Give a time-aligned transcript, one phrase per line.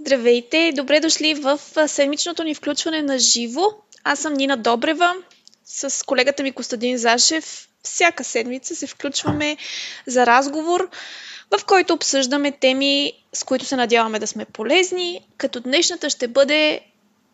[0.00, 0.72] Здравейте!
[0.74, 3.62] Добре дошли в седмичното ни включване на живо.
[4.04, 5.14] Аз съм Нина Добрева.
[5.64, 9.56] С колегата ми Костадин Зашев всяка седмица се включваме
[10.06, 10.90] за разговор,
[11.58, 16.80] в който обсъждаме теми, с които се надяваме да сме полезни, като днешната ще бъде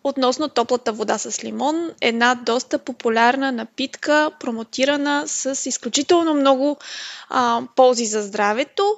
[0.04, 6.76] относно топлата вода с лимон, една доста популярна напитка, промотирана с изключително много
[7.28, 8.96] а, ползи за здравето,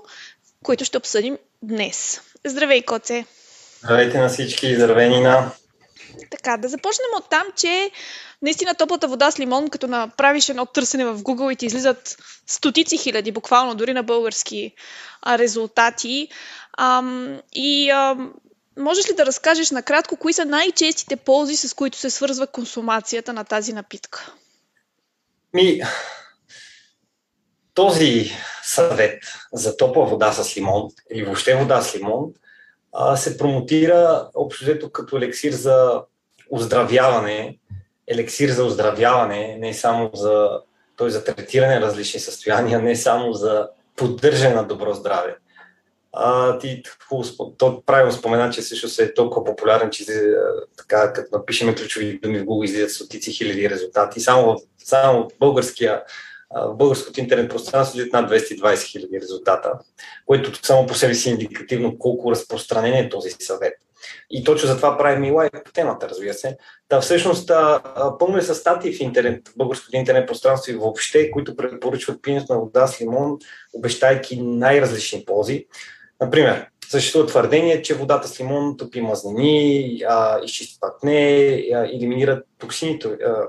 [0.65, 2.21] които ще обсъдим днес.
[2.45, 3.25] Здравей, Коце!
[3.85, 5.51] Здравейте на всички, здравей Нина!
[6.31, 7.91] Така, да започнем от там, че
[8.43, 12.17] наистина топлата вода с лимон, като направиш едно търсене в Google и ти излизат
[12.47, 14.75] стотици хиляди, буквално дори на български
[15.23, 16.29] а, резултати.
[16.79, 18.35] Ам, и ам,
[18.79, 23.45] можеш ли да разкажеш накратко кои са най-честите ползи, с които се свързва консумацията на
[23.45, 24.33] тази напитка?
[25.55, 25.81] Ми,
[27.75, 29.23] този съвет
[29.53, 32.33] за топла вода с лимон или въобще вода с лимон
[33.17, 36.03] се промотира общо като елексир за
[36.51, 37.59] оздравяване,
[38.07, 40.51] елексир за оздравяване, не само за,
[40.97, 45.37] той за третиране на различни състояния, не само за поддържане на добро здраве.
[46.13, 46.83] А, ти
[47.59, 50.05] то правилно спомена, че също е толкова популярен, че
[50.77, 54.21] така, като напишеме ключови думи в Google, излизат стотици хиляди резултати.
[54.21, 56.03] Само само българския
[56.55, 59.73] в българското интернет пространство след над 220 хиляди резултата,
[60.27, 63.75] което само по себе си е индикативно колко разпространен е този съвет.
[64.31, 66.57] И точно затова правим и лайк по темата, разбира се.
[66.89, 67.51] Та всъщност
[68.19, 72.53] пълно е с статии в интернет, в българското интернет пространство и въобще, които препоръчват пиенето
[72.53, 73.39] на вода с лимон,
[73.73, 75.67] обещайки най-различни ползи.
[76.21, 80.41] Например, съществува твърдение, че водата с лимон топи мазнини, а,
[81.75, 83.09] а, елиминира токсините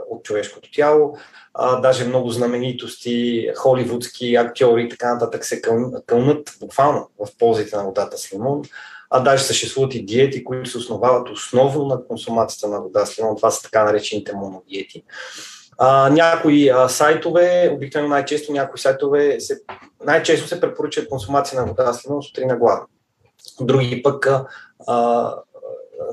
[0.10, 1.18] от човешкото тяло.
[1.54, 7.76] А, даже много знаменитости, холивудски актьори и така нататък се къл, кълнат буквално в ползите
[7.76, 8.62] на водата с лимон.
[9.10, 13.36] А даже съществуват и диети, които се основават основно на консумацията на вода с лимон.
[13.36, 15.04] Това са така наречените монодиети.
[15.78, 19.59] А, някои а, сайтове, обикновено най-често някои сайтове, се,
[20.06, 22.86] най-често се препоръчат консумация на вода с лимон сутрин на глава.
[23.62, 24.30] Други пък
[24.88, 25.36] а,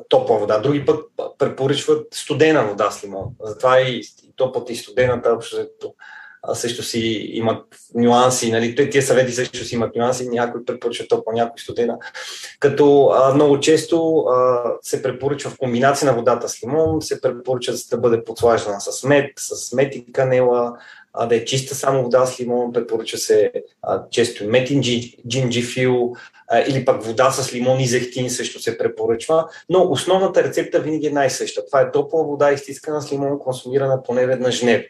[0.09, 0.59] топла вода.
[0.59, 1.01] Други пък
[1.39, 3.25] препоръчват студена вода с лимон.
[3.41, 4.03] Затова и
[4.37, 5.57] топлата и студената общо
[6.53, 6.99] също си
[7.33, 7.65] имат
[7.95, 8.91] нюанси, нали?
[8.91, 11.99] Тия съвети също си имат нюанси, някой препоръчва топла, някой студена.
[12.61, 17.75] Като а, много често а, се препоръчва в комбинация на водата с лимон, се препоръчва
[17.91, 20.73] да бъде подслаждана с мед, с мед и канела,
[21.15, 23.53] а, да е чиста само вода с лимон, препоръчва се
[23.83, 24.83] а, често метин
[25.29, 26.13] джинджифил
[26.67, 31.11] или пък вода с лимон и зехтин също се препоръчва, но основната рецепта винаги е
[31.11, 31.67] най-съща.
[31.67, 34.85] Това е топла вода, изтискана с лимон, консумирана поне веднъж дневно.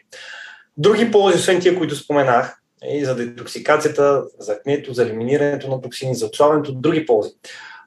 [0.77, 6.15] Други ползи, освен тия, които споменах, и за детоксикацията, за акнето, за елиминирането на токсини,
[6.15, 7.29] за отслабването, други ползи.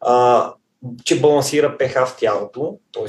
[0.01, 0.53] А,
[1.05, 3.09] че балансира pH в тялото, т.е.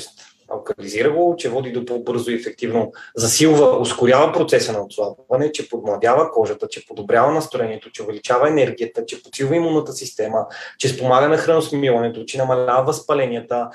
[0.52, 6.32] алкализира го, че води до по-бързо и ефективно засилва, ускорява процеса на отслабване, че подмладява
[6.32, 10.46] кожата, че подобрява настроението, че увеличава енергията, че подсилва имунната система,
[10.78, 13.70] че спомага на храносмилането, че намалява възпаленията,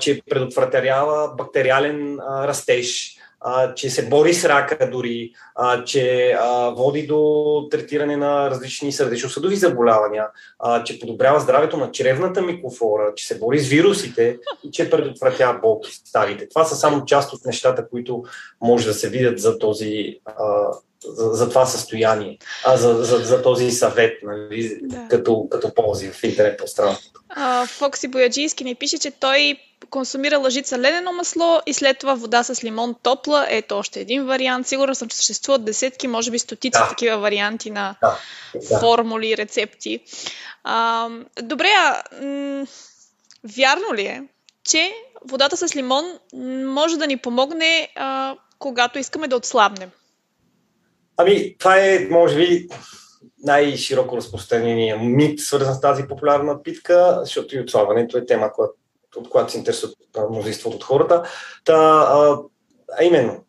[0.00, 7.06] че предотвратява бактериален растеж, а, че се бори с рака дори, а, че а, води
[7.06, 10.26] до третиране на различни сърдечно-съдови заболявания,
[10.58, 15.58] а, че подобрява здравето на чревната микрофлора, че се бори с вирусите и че предотвратява
[15.58, 16.48] болки старите.
[16.48, 18.24] Това са само част от нещата, които
[18.60, 20.66] може да се видят за този а,
[21.06, 25.06] за, за това състояние, а за, за, за този съвет, нали, да.
[25.10, 27.20] като, като ползи в интернет пространството.
[27.66, 29.58] Фокси Бояджийски ни пише, че той
[29.90, 33.46] консумира лъжица ледено масло и след това вода с лимон топла.
[33.50, 34.66] Ето още един вариант.
[34.66, 36.88] Сигурно съм, че съществуват десетки, може би стотици да.
[36.88, 38.18] такива варианти на да.
[38.80, 40.00] формули и рецепти.
[40.64, 41.08] А,
[41.42, 42.66] добре, а, м-
[43.56, 44.22] вярно ли е,
[44.64, 44.92] че
[45.24, 46.04] водата с лимон
[46.64, 49.90] може да ни помогне, а, когато искаме да отслабнем?
[51.16, 52.68] Ами, това е, може би,
[53.46, 58.74] най-широко разпространение мит, свързан с тази популярна питка, защото и отслабването е тема, която,
[59.16, 59.96] от която се интересуват
[60.30, 61.22] мнозинството от хората.
[61.64, 61.74] Та,
[62.10, 62.38] а,
[62.98, 63.44] а именно,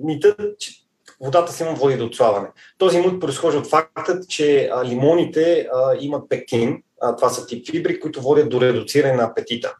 [0.00, 0.72] митът, че
[1.20, 2.48] водата има води до отслабване.
[2.78, 7.70] Този мит произхожда от факта, че а, лимоните а, имат пектин, а, това са тип
[7.70, 9.74] фибри, които водят до редуциране на апетита.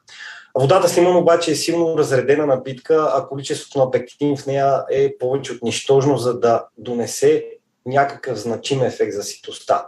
[0.58, 5.18] Водата с лимон обаче е силно разредена напитка, а количеството на пектин в нея е
[5.18, 7.55] повече от нищожно, за да донесе
[7.86, 9.86] някакъв значим ефект за ситостта.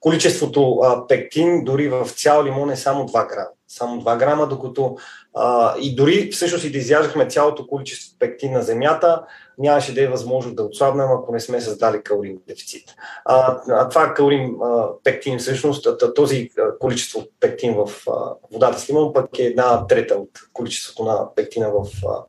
[0.00, 3.48] Количеството а, пектин дори в цял лимон е само 2 грама.
[3.68, 4.96] само 2 грама, докато
[5.34, 9.22] а, и дори всъщност и да изяждахме цялото количество пектин на земята,
[9.58, 12.94] нямаше да е възможно да отслабнем, ако не сме създали калорин дефицит.
[13.24, 16.50] А, а това калорин а, пектин, всъщност, този
[16.80, 18.12] количество пектин в а,
[18.52, 22.24] водата с лимон пък е една трета от количеството на пектина в, а,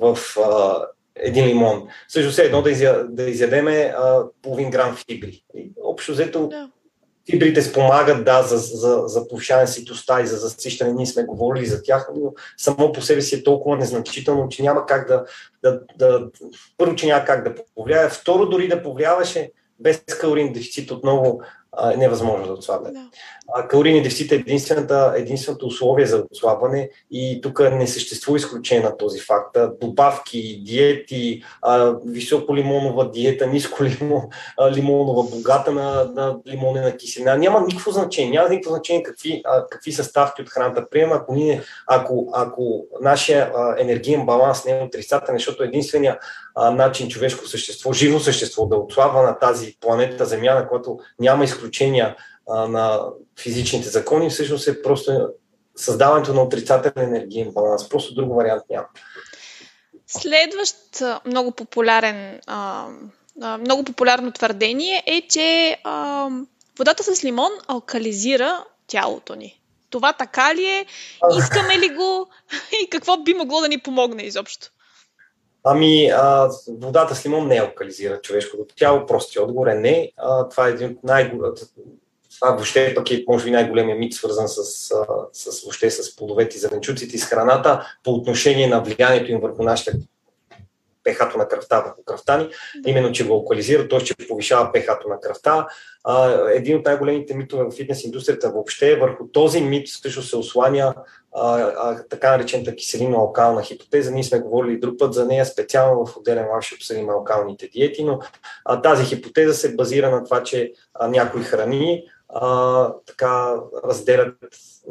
[0.00, 0.86] в а,
[1.16, 1.88] един лимон.
[2.08, 5.44] Също е едно да, изя, да изядеме а, половин грам фибри.
[5.84, 6.70] общо взето да.
[7.30, 10.92] Фибрите спомагат, да, за, за, за повишаване ситоста и за засищане.
[10.92, 14.86] Ние сме говорили за тях, но само по себе си е толкова незначително, че няма
[14.86, 15.24] как да,
[15.62, 16.26] да, да
[16.78, 18.08] първо, че няма как да повлияе.
[18.08, 21.40] Второ, дори да повлияваше без калорин дефицит отново
[21.92, 22.90] е невъзможно да отслабне.
[23.56, 23.68] Да.
[23.68, 29.20] Калорийни дефицит е единствената, единственото условие за отслабване и тук не съществува изключение на този
[29.20, 29.56] факт.
[29.80, 31.42] Добавки, диети,
[32.06, 34.22] високо лимонова диета, ниско лимон,
[34.72, 37.36] лимонова, богата на, на лимонена киселина.
[37.36, 38.30] Няма никакво значение.
[38.30, 44.26] Няма никакво значение какви, какви съставки от храната приема, ако, ние, ако, ако нашия енергиен
[44.26, 46.18] баланс не е отрицателен, защото единствения
[46.72, 52.16] начин човешко същество, живо същество да отслабва на тази планета Земя, на която няма изключения
[52.50, 53.02] а, на
[53.40, 55.28] физичните закони, всъщност е просто
[55.76, 57.88] създаването на отрицателен енергиен баланс.
[57.88, 58.86] Просто друг вариант няма.
[60.06, 60.76] Следващ
[61.26, 62.86] много популярен, а,
[63.60, 66.28] много популярно твърдение е, че а,
[66.78, 69.60] водата с лимон алкализира тялото ни.
[69.90, 70.86] Това така ли е?
[71.38, 72.28] Искаме ли го?
[72.82, 74.68] И какво би могло да ни помогне изобщо?
[75.64, 80.12] Ами, а, водата с лимон не алкализира човешкото тяло, прости отговор е не.
[80.16, 81.32] А, това е един от най
[82.40, 84.64] това въобще пък е, може би, най-големия мит, свързан с,
[85.32, 89.62] с, въобще с плодовете и зеленчуците и с храната по отношение на влиянието им върху
[89.62, 89.92] нашите
[91.06, 92.48] пехато на кръвта върху кръвта ни,
[92.86, 93.98] именно, че го локализира, т.е.
[93.98, 95.66] че повишава пехато на кръвта.
[96.04, 100.94] А, един от най-големите митове в фитнес индустрията въобще върху този мит също се осланя
[101.34, 104.10] а, а, така наречената киселино-алкална хипотеза.
[104.10, 108.04] Ние сме говорили друг път за нея, специално в отделен лав ще обсъдим алкалните диети,
[108.04, 108.20] но
[108.64, 114.34] а, тази хипотеза се базира на това, че а, някои храни а, така разделят,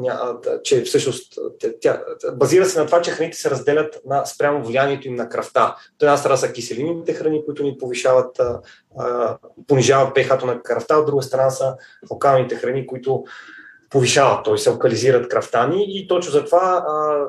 [0.00, 1.38] ня, че всъщност
[1.80, 2.02] тя,
[2.32, 5.76] базира се на това, че храните се разделят на, спрямо влиянието им на кръвта.
[5.94, 8.40] От една страна са киселините храни, които ни повишават,
[8.98, 11.76] а, понижават пехато на кръвта, от друга страна са
[12.10, 13.24] локалните храни, които
[13.90, 14.58] повишават, т.е.
[14.58, 16.86] се локализират кръвта ни и точно затова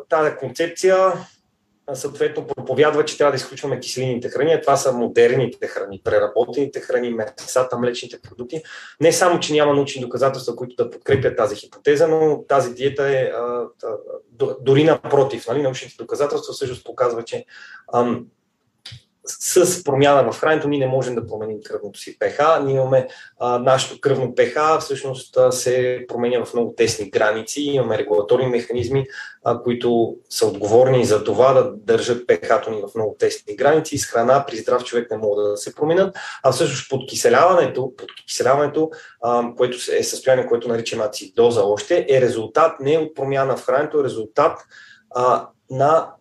[0.10, 1.14] тази концепция
[1.94, 4.62] съответно проповядва, че трябва да изключваме киселините храни.
[4.62, 8.62] Това са модерните храни, преработените храни, месата, млечните продукти.
[9.02, 13.24] Не само, че няма научни доказателства, които да подкрепят тази хипотеза, но тази диета е
[13.24, 13.64] а,
[14.62, 15.48] дори напротив.
[15.48, 15.62] Нали?
[15.62, 17.46] Научните доказателства всъщност показва, че
[17.94, 18.26] ам,
[19.30, 22.40] с промяна в храненето ние не можем да променим кръвното си ПХ.
[22.64, 23.08] Ние имаме
[23.40, 27.62] а, нашето кръвно ПХ, всъщност а, се променя в много тесни граници.
[27.62, 29.06] Имаме регулаторни механизми,
[29.44, 33.98] а, които са отговорни за това да държат ПХ-то ни в много тесни граници.
[33.98, 36.16] С храна при здрав човек не могат да се променят.
[36.44, 38.90] А всъщност подкиселяването, подкиселяването
[39.24, 44.00] а, което е състояние, което наричаме ацидоза още, е резултат не от промяна в храненето,
[44.00, 44.60] е резултат
[45.16, 46.12] а, на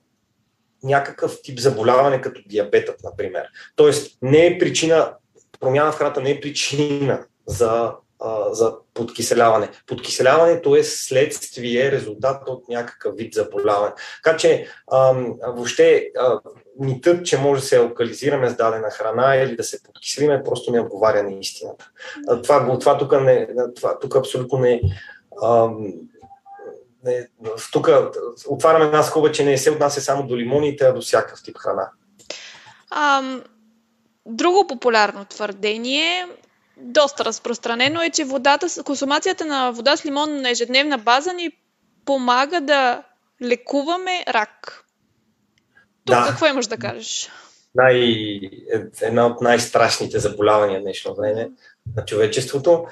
[0.87, 3.47] някакъв тип заболяване, като диабетът, например.
[3.77, 5.13] Тоест, не е причина,
[5.61, 9.69] промяна в храната не е причина за, а, за подкиселяване.
[9.87, 13.93] Подкиселяването е следствие, резултат от някакъв вид заболяване.
[14.25, 15.13] Така че, а,
[15.47, 16.41] въобще, а,
[16.81, 20.81] митът, че може да се локализираме с дадена храна или да се подкиселиме, просто не
[20.81, 21.91] отговаря на истината.
[22.43, 24.81] Това, това тук, не, това, тук абсолютно не,
[27.07, 27.29] не,
[27.73, 27.89] тук
[28.49, 31.91] отваряме една скоба, че не се отнася само до лимоните, а до всякакъв тип храна.
[32.91, 33.43] Ам,
[34.27, 36.27] друго популярно твърдение,
[36.77, 41.51] доста разпространено е, че водата, консумацията на вода с лимон на ежедневна база ни
[42.05, 43.03] помага да
[43.43, 44.85] лекуваме рак.
[46.05, 46.27] Тук да.
[46.29, 47.31] какво имаш да кажеш?
[47.75, 47.97] Най,
[49.03, 51.51] една от най-страшните заболявания в днешно време
[51.97, 52.87] на човечеството.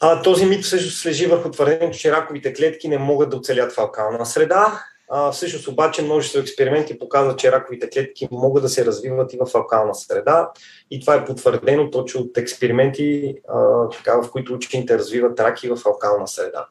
[0.00, 3.78] А, този мит всъщност лежи върху твърдението, че раковите клетки не могат да оцелят в
[3.78, 4.82] алкална среда.
[5.10, 9.54] А, всъщност обаче множество експерименти показват, че раковите клетки могат да се развиват и в
[9.54, 10.50] алкална среда.
[10.90, 15.78] И това е потвърдено точно от експерименти, а, така, в които учените развиват раки в
[15.86, 16.66] алкална среда.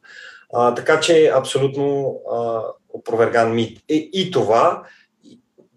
[0.54, 4.84] А, така че абсолютно а, опроверган мит е и това.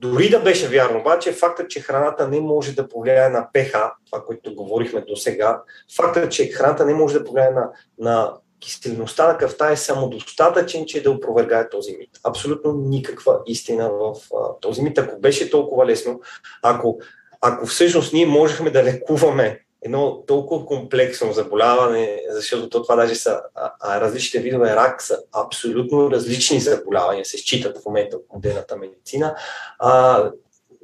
[0.00, 3.72] Дори да беше вярно, обаче фактът, че храната не може да повлияе на ПХ,
[4.06, 5.62] това, което говорихме до сега,
[5.96, 11.02] фактът, че храната не може да повлияе на, на киселеността на кръвта е самодостатъчен, че
[11.02, 12.10] да опровергае този мит.
[12.24, 14.98] Абсолютно никаква истина в а, този мит.
[14.98, 16.20] Ако беше толкова лесно,
[16.62, 16.98] ако,
[17.40, 23.40] ако всъщност ние можехме да лекуваме едно толкова комплексно заболяване, защото то това даже са
[23.54, 28.76] а, а различните видове рак са абсолютно различни заболявания, се считат в момента от модерната
[28.76, 29.36] медицина.
[29.78, 30.30] А,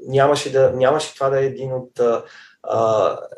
[0.06, 2.00] нямаше, да, нямаше това да е един от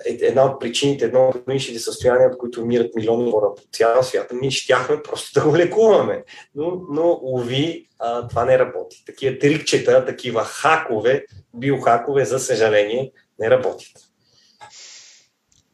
[0.07, 4.03] е, една от причините, едно от хроничните състояния, от които умират милиони хора по цял
[4.03, 6.25] свят, ние щяхме просто да го лекуваме.
[6.55, 9.05] Но, но уви, а, това не работи.
[9.07, 11.25] Такива трикчета, такива хакове,
[11.55, 14.08] биохакове, за съжаление, не работят.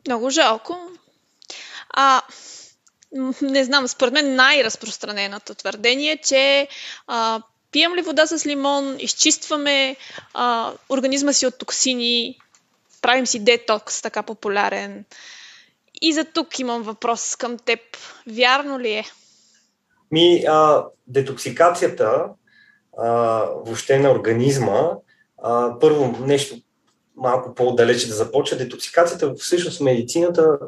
[0.06, 0.78] Много жалко.
[1.90, 2.22] А,
[3.42, 6.68] не знам, според мен най-разпространеното твърдение е, че
[7.06, 9.96] а, пием ли вода с лимон, изчистваме
[10.34, 12.38] а, организма си от токсини,
[13.02, 15.04] правим си детокс, така популярен.
[16.02, 17.80] И за тук имам въпрос към теб.
[18.26, 19.04] Вярно ли е?
[20.10, 22.24] Ми, а, детоксикацията
[22.98, 23.08] а,
[23.44, 24.90] въобще на организма,
[25.42, 26.56] а, първо нещо
[27.16, 28.56] малко по-далече да започва.
[28.56, 30.58] Детоксикацията всъщност медицината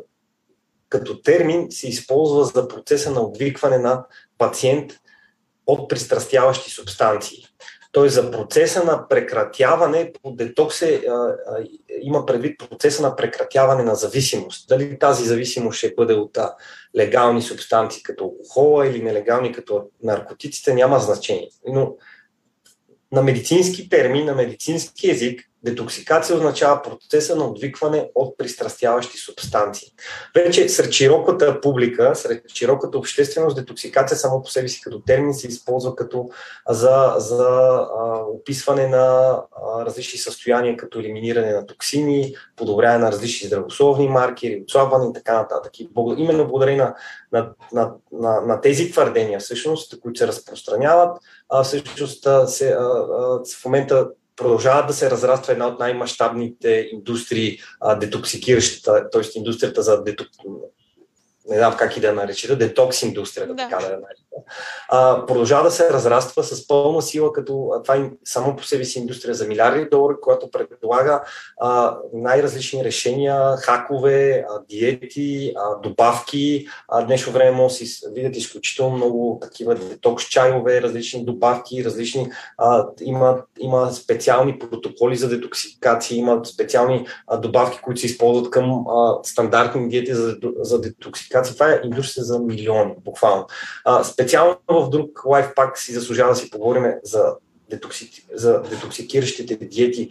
[0.88, 4.04] като термин се използва за процеса на отвикване на
[4.38, 4.92] пациент
[5.66, 7.44] от пристрастяващи субстанции.
[7.92, 8.08] Т.е.
[8.08, 11.36] за процеса на прекратяване, по детокс е, а, а,
[12.02, 14.68] има предвид процеса на прекратяване на зависимост.
[14.68, 16.54] Дали тази зависимост ще бъде от а,
[16.96, 21.48] легални субстанции като алкохола или нелегални като наркотиците, няма значение.
[21.68, 21.96] Но
[23.12, 29.88] на медицински термин, на медицински език, Детоксикация означава процеса на отвикване от пристрастяващи субстанции.
[30.34, 35.46] Вече сред широката публика, сред широката общественост, детоксикация само по себе си като термин се
[35.46, 36.28] използва като
[36.68, 37.48] за, за
[37.98, 44.62] а, описване на а, различни състояния, като елиминиране на токсини, подобряване на различни здравословни маркери,
[44.62, 45.80] отслабване и така нататък.
[45.80, 46.94] И именно благодарение на,
[47.32, 53.40] на, на, на, на тези твърдения, всъщност, които се разпространяват, а, всъщност се, а, а,
[53.60, 59.22] в момента продължава да се разраства една от най-мащабните индустрии, а, детоксикиращата, т.е.
[59.38, 60.28] индустрията за деток...
[61.48, 63.62] не знам как и да наречете, детокс индустрията, да.
[63.62, 64.25] така да я наречете
[64.88, 69.34] а, продължава да се разраства с пълна сила, като това само по себе си индустрия
[69.34, 71.22] за милиарди долари, която предлага
[71.60, 76.66] а, най-различни решения, хакове, а, диети, а, добавки.
[76.88, 82.30] А, днешно време може си видят изключително много такива детокс чайове, различни добавки, различни.
[82.58, 88.84] А, има, има специални протоколи за детоксикация, има специални а, добавки, които се използват към
[88.88, 91.54] а, стандартни диети за, за детоксикация.
[91.54, 93.46] Това е индустрия за милиони, буквално.
[93.84, 97.34] А, специално в друг лайф пак си заслужава да си поговорим за,
[97.70, 100.10] детокси, за детоксикиращите диети.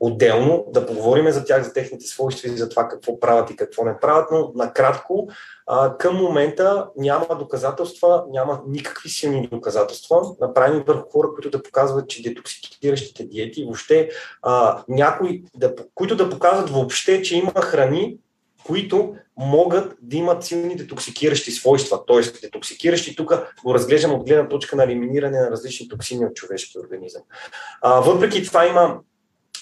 [0.00, 3.84] Отделно, да поговорим за тях, за техните свойства и за това какво правят и какво
[3.84, 5.28] не правят, но накратко,
[5.66, 12.08] а, към момента няма доказателства, няма никакви силни доказателства, направени върху хора, които да показват,
[12.08, 14.10] че детоксикиращите диети, въобще
[14.42, 18.18] а, някои, да, които да показват въобще, че има храни,
[18.66, 22.06] които могат да имат силни детоксикиращи свойства.
[22.06, 23.32] Тоест, детоксикиращи тук
[23.64, 27.22] го разглеждам от гледна точка на елиминиране на различни токсини от човешкия организъм.
[27.82, 28.98] А, въпреки това има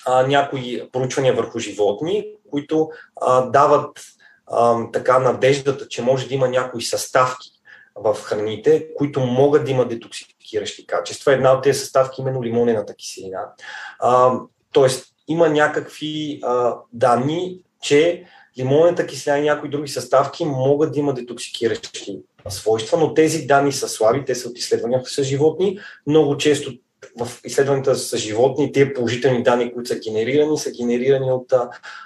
[0.07, 2.91] а, някои проучвания върху животни, които
[3.21, 4.01] а, дават
[4.47, 7.49] а, така надеждата, че може да има някои съставки
[7.95, 11.33] в храните, които могат да имат детоксикиращи качества.
[11.33, 13.53] Една от тези съставки е именно лимонената киселина.
[13.99, 14.33] А,
[14.73, 18.25] тоест, има някакви а, данни, че
[18.59, 22.19] лимонната киселина и някои други съставки могат да имат детоксикиращи
[22.49, 25.79] свойства, но тези данни са слаби, те са от изследвания с животни.
[26.07, 26.73] Много често
[27.21, 31.53] в изследванията с животни, тези положителни данни, които са генерирани, са генерирани от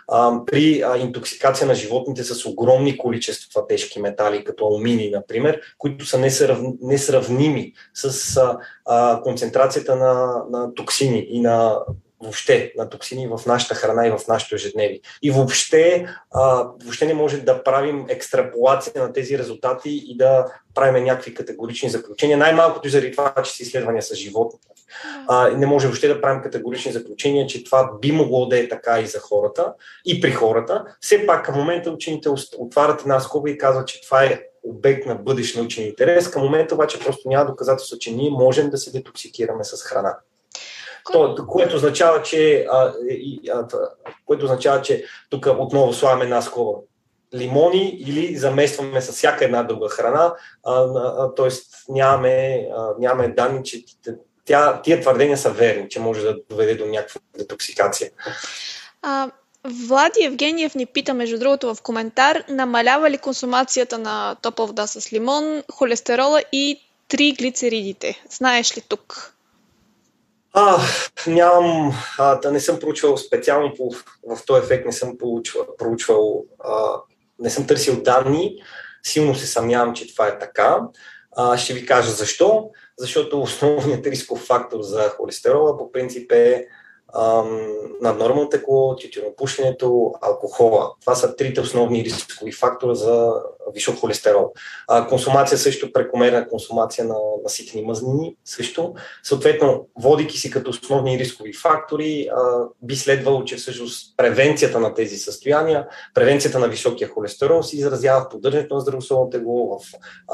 [0.09, 6.07] а, при а, интоксикация на животните с огромни количества тежки метали, като алумини, например, които
[6.07, 11.79] са несрав, несравними с а, а, концентрацията на, на токсини и на
[12.23, 15.01] въобще на токсини в нашата храна и в нашето ежедневие.
[15.23, 21.05] И въобще, а, въобще не може да правим екстраполация на тези резултати и да правим
[21.05, 22.39] някакви категорични заключения.
[22.39, 24.67] Най-малкото и заради това, че са изследвания с животните.
[25.29, 29.01] А, не може въобще да правим категорични заключения, че това би могло да е така
[29.01, 30.85] и за хората, и при хората.
[31.01, 35.15] Все пак към момента учените отварят една скоба и казват, че това е обект на
[35.15, 36.31] бъдещ научен интерес.
[36.31, 40.19] Към момента обаче просто няма доказателство, че ние можем да се детоксикираме с храна.
[41.13, 43.67] То, което означава, че, а, и, а,
[44.27, 46.79] което означава, че тук отново слагаме една скоба.
[47.35, 50.35] Лимони или заместваме с всяка една друга храна,
[51.37, 51.49] т.е.
[51.89, 53.85] Нямаме, а, нямаме данни, че
[54.45, 58.11] тя, тия твърдения са верни, че може да доведе до някаква детоксикация.
[59.03, 59.31] А,
[59.69, 65.13] Влади Евгениев ни пита, между другото, в коментар, намалява ли консумацията на топла вода с
[65.13, 68.25] лимон, холестерола и триглицеридите?
[68.31, 69.36] Знаеш ли тук?
[70.59, 70.79] А,
[71.27, 73.91] нямам, а, да не съм проучвал специално по,
[74.37, 77.01] в този ефект, не съм проучвал, проучвал а,
[77.39, 78.63] не съм търсил данни,
[79.03, 80.81] силно се съмнявам, че това е така.
[81.37, 82.71] А, ще ви кажа защо.
[82.99, 86.67] Защото основният рисков фактор за холестерола по принцип е
[88.01, 90.91] наднормално тегло, тютюнопушенето, алкохола.
[91.01, 93.33] Това са трите основни рискови фактора за
[93.75, 94.53] висок холестерол.
[94.89, 98.95] А, консумация също, прекомерна консумация на наситени мъзнини също.
[99.23, 105.17] Съответно, водики си като основни рискови фактори, а, би следвало, че всъщност превенцията на тези
[105.17, 109.83] състояния, превенцията на високия холестерол се изразява в поддържането на здравословно тегло, в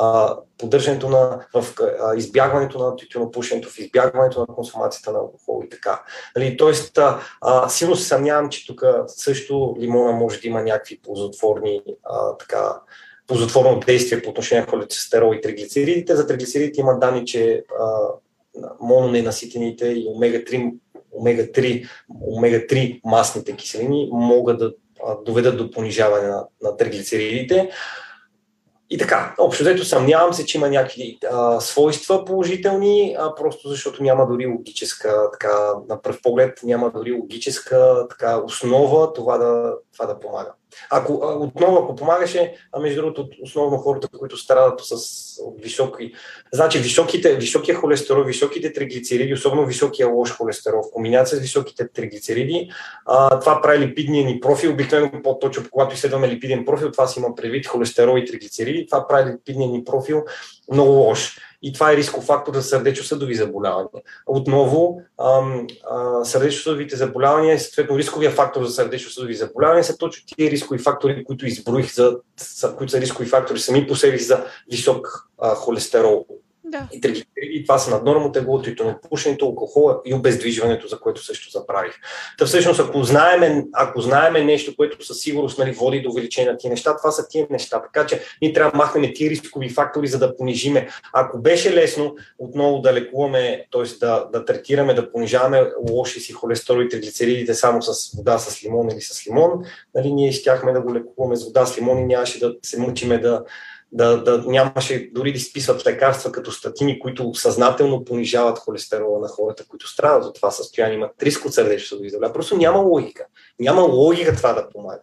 [0.01, 5.69] а, поддържането на, в а, избягването на тютюнопушенето, в избягването на консумацията на алкохол и
[5.69, 6.03] така.
[6.37, 6.72] Нали, тоест,
[7.41, 12.81] а, силно се съмнявам, че тук също лимона може да има някакви ползотворни а, така,
[13.27, 16.17] ползотворно действие по отношение на холестерол и триглицеридите.
[16.17, 17.99] За триглицеридите има данни, че а,
[18.81, 20.75] мононенаситените и омега-3,
[21.13, 24.73] омега-3, омега-3 масните киселини могат да
[25.25, 27.71] доведат до понижаване на, на триглицеридите.
[28.93, 34.03] И така, общо взето съмнявам се, че има някакви а, свойства положителни, а, просто защото
[34.03, 35.55] няма дори логическа, така,
[35.89, 40.53] на пръв поглед, няма дори логическа така, основа това да, това да помага.
[40.91, 44.97] Ако, отново, ако помагаше, а между другото, основно хората, които страдат с
[45.63, 46.13] високи,
[46.53, 52.71] значи високите, високия холестерол, високите триглицериди, особено високия лош холестерол, в комбинация с високите триглицериди,
[53.07, 57.35] а, това прави липидния ни профил, обикновено по-точно, когато изследваме липиден профил, това си има
[57.35, 60.25] предвид холестерол и триглицериди, това прави липидния ни профил
[60.73, 63.89] много лош и това е рисков фактор за сърдечно-съдови заболявания.
[64.27, 65.01] Отново,
[66.25, 71.95] сърдечно-съдовите заболявания, съответно рисковия фактор за сърдечно-съдови заболявания са точно тия рискови фактори, които изброих,
[71.95, 72.17] за,
[72.77, 76.27] които са рискови фактори сами по себе си за висок а, холестерол
[76.73, 76.89] да.
[76.93, 77.25] И тригли,
[77.67, 81.93] това са наднормално тегло, тютюнопушенето, алкохола и обездвижването, за което също заправих.
[82.39, 86.59] Та всъщност, ако знаеме, ако знаеме нещо, което със сигурност нали, води до увеличение на
[86.59, 87.83] тия неща, това са тия неща.
[87.83, 90.89] Така че ние трябва да махнем тия рискови фактори, за да понижиме.
[91.13, 93.99] Ако беше лесно отново да лекуваме, т.е.
[94.01, 98.91] Да, да третираме, да понижаваме лоши си холестерол и триглицеридите само с вода с лимон
[98.91, 99.51] или с лимон,
[99.95, 103.19] нали, ние щяхме да го лекуваме с вода с лимон и нямаше да се мъчиме
[103.19, 103.45] да,
[103.93, 109.65] да, да нямаше дори да изписват лекарства като статини, които съзнателно понижават холестерола на хората,
[109.69, 112.33] които страдат от това състояние, имат риск от сърдечно заболяване.
[112.33, 113.27] Просто няма логика.
[113.61, 115.01] Няма логика това да помага.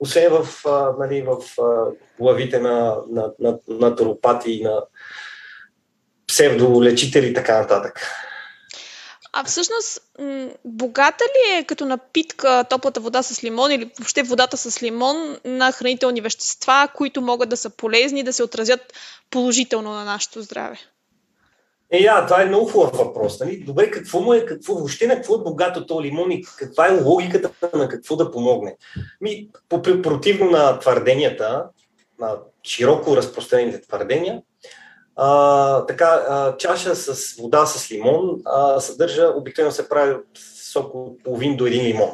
[0.00, 4.82] Освен в, а, нали, в а, главите на, на, на, на туропати и на
[6.26, 8.00] псевдолечители и така нататък.
[9.38, 10.00] А всъщност,
[10.64, 15.72] богата ли е като напитка топлата вода с лимон или въобще водата с лимон на
[15.72, 18.80] хранителни вещества, които могат да са полезни, да се отразят
[19.30, 20.78] положително на нашето здраве?
[21.90, 23.40] Е, да, това е много хубав въпрос.
[23.40, 23.56] Нали?
[23.56, 27.02] Добре, какво му е, какво, въобще на какво е богато то лимон и каква е
[27.02, 28.76] логиката на какво да помогне?
[29.20, 31.64] Ми, по, противно на твърденията,
[32.18, 34.42] на широко разпространените твърдения,
[35.16, 40.26] а, така, а, чаша с вода с лимон а, съдържа, обикновено се прави от
[40.72, 42.10] сок от половин до един лимон.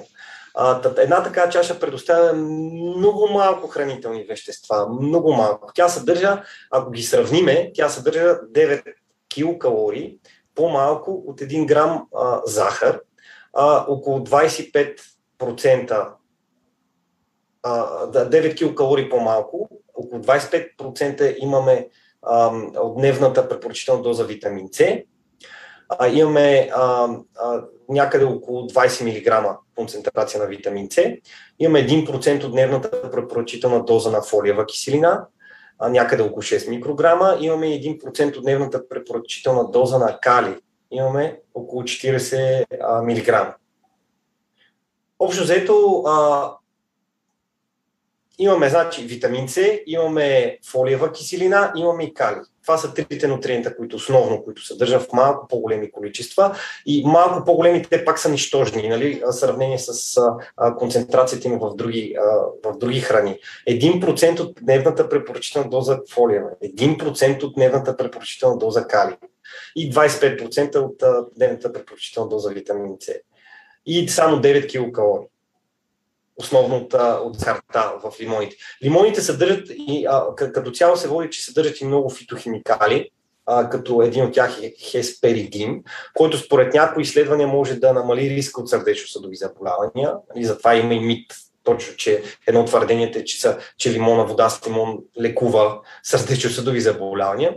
[0.55, 5.71] А, една така чаша предоставя много малко хранителни вещества, много малко.
[5.75, 8.83] Тя съдържа, ако ги сравниме, тя съдържа 9
[9.29, 10.19] килокалории,
[10.55, 13.01] по-малко от 1 грам а, захар,
[13.53, 16.09] а, около 25%,
[17.63, 21.89] а, 9 килокалории по-малко, около 25% имаме
[22.77, 24.99] от дневната препоръчителна доза витамин С.
[25.89, 27.09] А, имаме а,
[27.41, 31.13] а, някъде около 20 мг концентрация на витамин С.
[31.59, 35.27] Имаме 1% от дневната препоръчителна доза на фолиева киселина,
[35.79, 37.37] а, някъде около 6 микрограма.
[37.41, 40.57] Имаме 1% от дневната препоръчителна доза на кали.
[40.91, 42.65] Имаме около 40
[43.03, 43.57] мг.
[45.19, 46.05] Общо взето,
[48.39, 52.41] Имаме, значи, витамин С, имаме фолиева киселина, имаме и кали.
[52.63, 57.83] Това са трите нутриента, които основно, които съдържат в малко по-големи количества и малко по-големи
[57.91, 60.21] те пак са нищожни, нали, в сравнение с
[60.57, 63.39] а, концентрацията им в други, а, в други храни.
[63.71, 69.17] 1% от дневната препоръчителна доза фолиева, 1% от дневната препоръчителна доза кали
[69.77, 73.13] и 25% от а, дневната препоръчителна доза витамин С
[73.87, 75.32] и само 9 килокалории
[76.37, 77.37] основно от, от
[78.03, 78.57] в лимоните.
[78.85, 83.11] Лимоните съдържат и а, като цяло се води, че съдържат и много фитохимикали,
[83.47, 85.83] а, като един от тях е хесперидин,
[86.15, 90.15] който според някои изследвания може да намали риска от сърдечно-съдови заболявания.
[90.37, 94.49] И затова има и мит точно, че едно твърдение е, че, са, че лимона, вода
[94.49, 97.55] с лимон лекува сърдечно-съдови заболявания.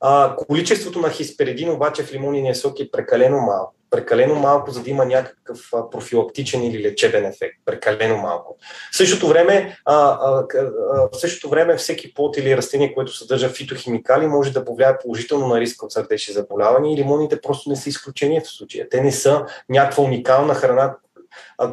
[0.00, 4.90] А, количеството на хисперидин обаче в лимонения сок е прекалено малко Прекалено малко, за да
[4.90, 7.56] има някакъв профилактичен или лечебен ефект.
[7.64, 8.56] Прекалено малко.
[8.92, 13.48] В същото време, а, а, а, в същото време всеки плод или растение, което съдържа
[13.48, 17.88] фитохимикали, може да повлияе положително на риска от сърдечни заболявания и лимоните просто не са
[17.88, 18.88] изключение в случая.
[18.88, 20.96] Те не са някаква уникална храна,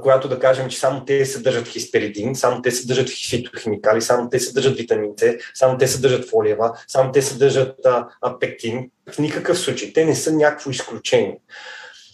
[0.02, 4.78] която да кажем, че само те съдържат хисперидин, само те съдържат фитохимикали, само те съдържат
[4.78, 8.90] витамин С, само те съдържат фолиева, само те съдържат а, а, пектин.
[9.14, 9.94] В никакъв случай.
[9.94, 11.40] Те не са някакво изключение.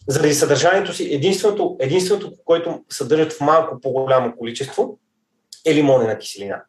[0.08, 4.98] Заради съдържанието си, единственото, единственото което съдържат в малко по-голямо количество,
[5.66, 6.62] е лимонена киселина.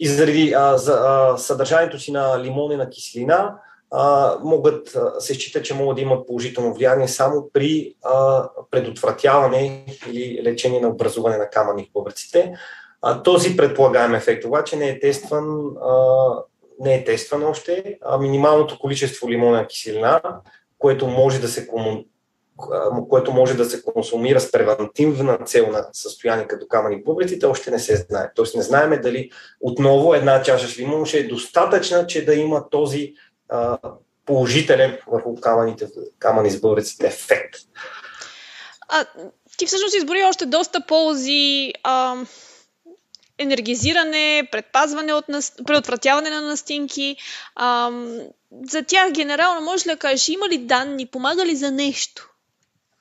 [0.00, 3.54] И заради а, за, а, съдържанието си на лимонена киселина,
[3.90, 10.42] а, могат, се счита, че могат да имат положително влияние само при а, предотвратяване или
[10.44, 12.54] лечение на образуване на камъни в бъбреците.
[13.02, 16.28] А, този предполагаем ефект обаче не е тестван, а,
[16.80, 17.98] не е тестван още.
[18.04, 20.20] А минималното количество лимонна киселина,
[20.78, 21.68] което може да се.
[23.08, 27.70] Което може да се консумира с превентивна цел на състояние като камъни в бъбреците, още
[27.70, 28.30] не се знае.
[28.34, 32.68] Тоест не знаеме дали отново една чаша с лимон ще е достатъчна, че да има
[32.70, 33.14] този
[34.26, 35.88] положителен върху камъните,
[36.18, 37.54] камъни с българците ефект.
[38.88, 39.06] А,
[39.56, 41.72] ти всъщност избори още доста ползи.
[41.82, 42.16] А,
[43.38, 45.52] енергизиране, предпазване от нас...
[45.66, 47.16] предотвратяване на настинки.
[47.54, 47.90] А,
[48.68, 52.31] за тях генерално можеш ли да кажеш, има ли данни, помага ли за нещо?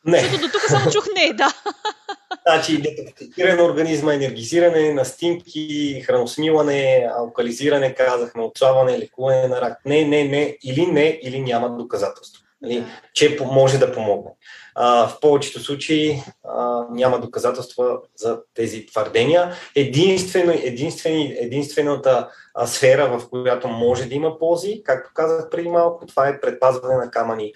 [0.06, 0.20] Не.
[0.20, 1.54] Защото до тук само чух не, да.
[2.48, 9.78] Значи детоктикиране на организма, енергизиране, настинки, храносмилане, алкализиране, казахме, отслабване, лекуване на рак.
[9.86, 12.44] Не, не, не, или не, или няма доказателство.
[12.62, 14.32] Нали, че може да помогне.
[14.76, 19.54] А, в повечето случаи а, няма доказателства за тези твърдения.
[19.76, 26.06] Единствено, единствени, единствената а, сфера, в която може да има ползи, както казах преди малко,
[26.06, 27.54] това е предпазване на камъни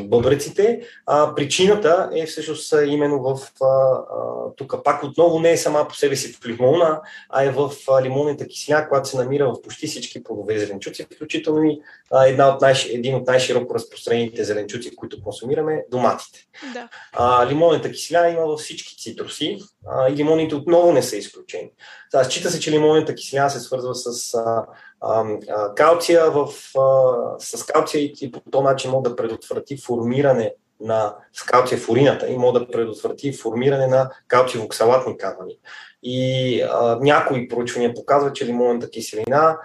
[0.00, 0.80] бъбреците.
[1.06, 5.94] А, причината е всъщност именно в а, а, тук пак отново не е сама по
[5.94, 9.86] себе си в лимона, а е в а, лимонната киселина, която се намира в почти
[9.86, 15.22] всички плодове зеленчуци, включително и а, една от най- един от най-широко разпространените зеленчуци, които
[15.22, 16.38] консумираме, доматите.
[16.72, 16.88] Да.
[17.12, 21.70] А, лимонната киселина има във всички цитруси а, и лимоните отново не са изключени.
[22.10, 24.66] Сега, счита се, че лимонната киселина се свързва с а,
[25.00, 31.14] а, калция в, а, с калция и по този начин може да предотврати формиране на
[31.46, 35.58] калция в урината и може да предотврати формиране на калциево-оксалатни камъни.
[36.02, 39.58] И а, някои проучвания показват, че лимонната киселина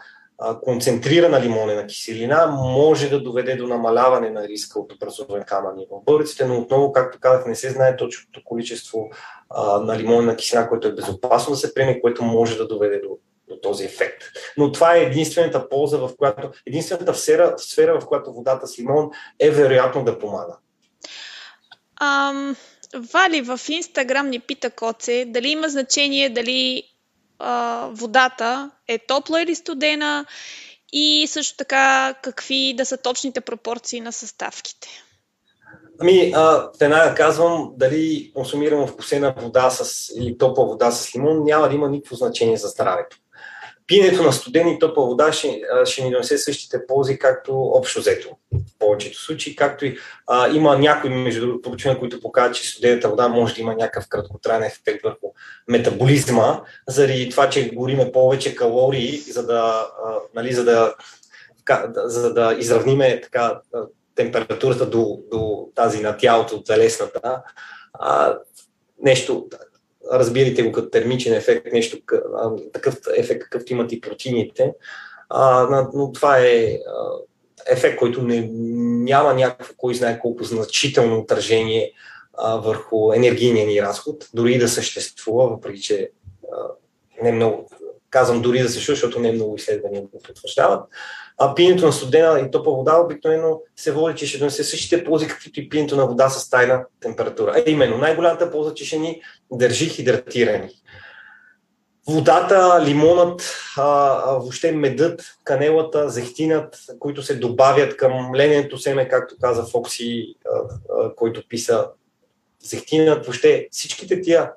[0.61, 6.45] концентрирана лимонена киселина може да доведе до намаляване на риска от образуване камъни в бъбреците,
[6.45, 9.09] но отново, както казах, не се знае точното количество
[9.49, 13.17] а, на лимонена киселина, което е безопасно да се приеме, което може да доведе до,
[13.49, 14.23] до този ефект.
[14.57, 19.09] Но това е единствената полза, в която, единствената сфера, сфера, в която водата с лимон
[19.39, 20.57] е вероятно да помага.
[22.01, 22.55] Ам,
[22.95, 26.83] Вали в Инстаграм ни пита Коце дали има значение дали
[27.39, 30.25] а, водата е топла или студена
[30.93, 34.87] и също така какви да са точните пропорции на съставките.
[36.01, 41.69] Ами, а, веднага казвам, дали консумирам вкусена вода с, или топла вода с лимон, няма
[41.69, 43.17] да има никакво значение за здравето
[43.89, 48.29] пиенето на студени и топла вода ще, ще ни донесе същите ползи, както общо взето
[48.53, 49.97] в повечето случаи, както и
[50.27, 54.09] а, има някои между другото проучвания, които показват, че студената вода може да има някакъв
[54.09, 55.27] краткотраен ефект върху
[55.67, 60.93] метаболизма, заради това, че гориме повече калории, за да, а, нали, за да,
[61.95, 63.61] за да изравниме така,
[64.15, 67.41] температурата до, до тази на тялото, телесната.
[67.93, 68.37] А,
[69.03, 69.47] нещо,
[70.13, 71.97] разбирайте го като термичен ефект, нещо
[72.73, 74.73] такъв ефект, какъвто имат и протеините.
[75.29, 76.79] А, но това е
[77.67, 78.49] ефект, който не,
[79.03, 81.91] няма някакво, кой знае колко значително отражение
[82.37, 86.11] а, върху енергийния ни разход, дори да съществува, въпреки че
[86.53, 86.57] а,
[87.23, 87.69] не много,
[88.09, 90.83] казвам дори да съществува, защото не много изследвания го потвърждават.
[91.41, 95.27] А пиенето на студена и топла вода обикновено се води, че ще донесе същите ползи,
[95.27, 97.53] каквито и пиенето на вода с тайна температура.
[97.55, 99.21] А именно, най-голямата полза, че ще ни
[99.51, 100.69] държи хидратирани.
[102.07, 103.83] Водата, лимонът, а,
[104.25, 110.59] а, въобще медът, канелата, зехтинът, които се добавят към лененето семе, както каза Фокси, а,
[110.99, 111.87] а, който писа
[112.63, 114.51] зехтинът, въобще всичките тия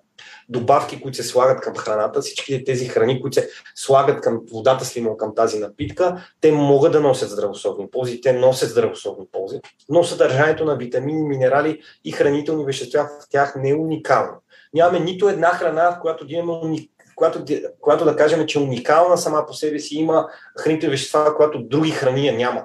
[0.53, 4.97] добавки, които се слагат към храната, всички тези храни, които се слагат към водата с
[4.97, 10.05] лимон, към тази напитка, те могат да носят здравословни ползи, те носят здравословни ползи, но
[10.05, 14.33] съдържанието на витамини, минерали и хранителни вещества в тях не е уникално.
[14.75, 17.45] Нямаме нито една храна, в която да имаме която,
[17.81, 21.91] която да кажем, че е уникална сама по себе си, има хранителни вещества, която други
[21.91, 22.65] храни нямат.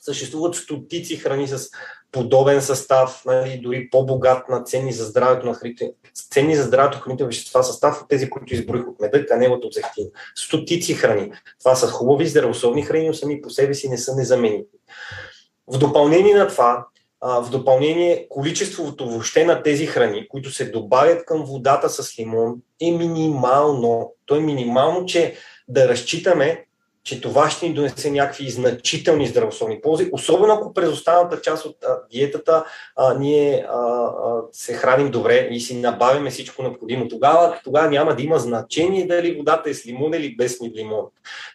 [0.00, 1.70] Съществуват стотици храни с
[2.12, 5.92] подобен състав, нали, дори по-богат на ценни за здравето на храните,
[6.30, 10.06] ценни за здравето храните вещества, състав от тези, които изброих от меда, канелата от зехтин.
[10.34, 11.32] Стотици храни.
[11.58, 14.64] Това са хубави, здравословни храни, но сами по себе си не са незаменими.
[15.66, 16.86] В допълнение на това,
[17.22, 22.90] в допълнение, количеството въобще на тези храни, които се добавят към водата с лимон, е
[22.90, 24.14] минимално.
[24.26, 25.34] То е минимално, че
[25.68, 26.64] да разчитаме,
[27.04, 31.76] че това ще ни донесе някакви значителни здравословни ползи, особено ако през останалата част от
[31.84, 32.64] а, диетата
[32.96, 37.08] а, ние а, а, се храним добре и си набавяме всичко необходимо.
[37.08, 41.04] Тогава, тогава няма да има значение дали водата е с лимон или без лимон.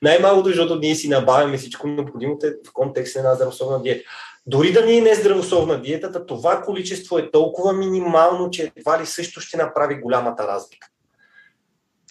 [0.02, 4.10] Най-малото, защото ние си набавяме всичко необходимо в контекста на една здравословна диета.
[4.48, 9.42] Дори да ни е нездравословна диетата, това количество е толкова минимално, че едва ли също
[9.42, 10.88] ще направи голямата разлика.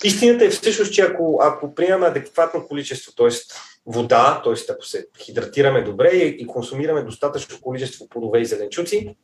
[0.05, 3.29] Истината е всъщност, че ако, ако приемаме адекватно количество, т.е.
[3.87, 4.73] вода, т.е.
[4.73, 9.17] ако се хидратираме добре и, и консумираме достатъчно количество плодове и зеленчуци,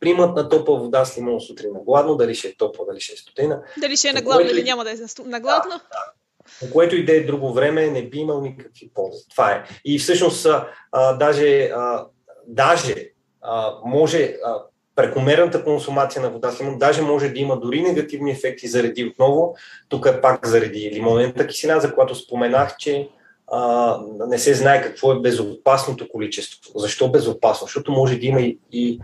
[0.00, 3.12] примат на топла вода с лимон сутрин на гладно, дали ще е топла, дали ще
[3.12, 3.62] е студена.
[3.78, 5.70] Дали ще е на гладно или няма да е на гладно.
[5.70, 6.12] Да, да.
[6.60, 9.28] По което и да е друго време, не би имал никакви ползи.
[9.30, 9.64] Това е.
[9.84, 10.46] И всъщност,
[10.92, 12.06] а, даже, а,
[12.46, 12.94] даже
[13.40, 14.62] а, може а,
[14.96, 19.54] прекомерната консумация на вода с лимон даже може да има дори негативни ефекти заради отново,
[19.88, 23.08] тук е пак заради лимонената киселина, за която споменах, че
[23.52, 26.78] а, не се знае какво е безопасното количество.
[26.78, 27.66] Защо безопасно?
[27.66, 29.00] Защото може да има и, и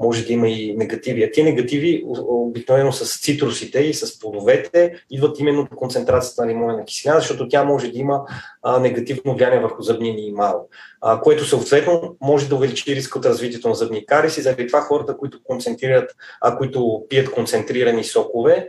[0.00, 1.22] може да има и негативи.
[1.22, 6.84] А тези негативи обикновено с цитрусите и с плодовете идват именно от концентрацията на лимонена
[6.84, 8.22] киселина, защото тя може да има
[8.62, 10.68] а, негативно влияние върху зъбния ни имал,
[11.00, 14.42] а, което съответно може да увеличи риска от развитието на зъбни кариси.
[14.42, 16.10] Заради това хората, които концентрират,
[16.40, 18.68] а, които пият концентрирани сокове,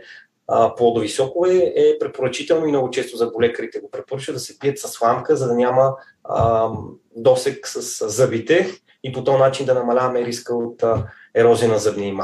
[0.76, 4.88] плодови сокове е препоръчително и много често за болекарите го препоръчват да се пият с
[4.88, 6.70] сламка, за да няма а,
[7.16, 8.68] досек с зъбите
[9.04, 12.18] и по този начин да намаляваме риска от а, ерозия на зъбни.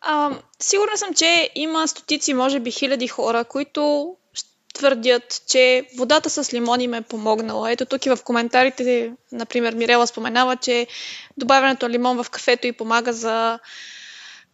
[0.00, 4.14] А, сигурна съм, че има стотици, може би хиляди хора, които
[4.74, 7.72] твърдят, че водата с лимон им е помогнала.
[7.72, 10.86] Ето тук и в коментарите, например, Мирела споменава, че
[11.36, 13.58] добавянето на лимон в кафето и помага за